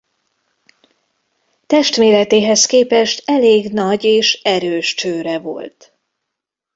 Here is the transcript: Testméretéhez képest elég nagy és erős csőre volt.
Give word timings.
Testméretéhez 1.67 2.65
képest 2.65 3.29
elég 3.29 3.73
nagy 3.73 4.03
és 4.03 4.41
erős 4.41 4.93
csőre 4.93 5.39
volt. 5.39 5.93